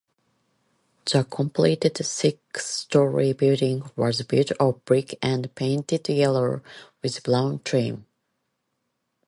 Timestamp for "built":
4.23-4.49